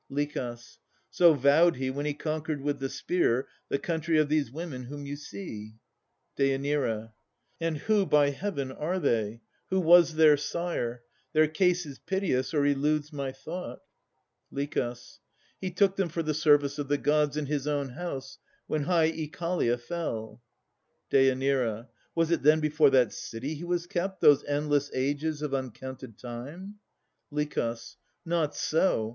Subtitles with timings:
[0.09, 0.35] LICH.
[1.11, 5.05] So vowed he when he conquered with the spear The country of these women whom
[5.05, 5.73] you see.
[6.39, 7.11] DÊ.
[7.59, 9.41] And who, by Heaven, are they?
[9.69, 11.03] Who was their sire?
[11.33, 13.81] Their case is piteous, or eludes my thought.
[14.49, 14.75] LICH.
[15.59, 19.11] He took them for the service of the Gods And his own house, when high
[19.11, 20.41] Oechalia fell.
[21.11, 21.87] DÊ.
[22.15, 26.79] Was't then before that city he was kept Those endless ages of uncounted time?
[27.29, 27.77] LICH.
[28.25, 29.09] Not so.